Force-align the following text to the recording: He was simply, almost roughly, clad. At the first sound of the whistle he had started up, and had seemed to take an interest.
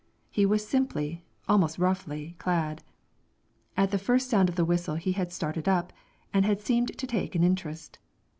He 0.31 0.47
was 0.47 0.67
simply, 0.67 1.25
almost 1.47 1.77
roughly, 1.77 2.35
clad. 2.39 2.81
At 3.77 3.91
the 3.91 3.99
first 3.99 4.31
sound 4.31 4.49
of 4.49 4.55
the 4.55 4.65
whistle 4.65 4.95
he 4.95 5.11
had 5.11 5.31
started 5.31 5.69
up, 5.69 5.93
and 6.33 6.43
had 6.43 6.59
seemed 6.59 6.97
to 6.97 7.05
take 7.05 7.35
an 7.35 7.43
interest. 7.43 7.99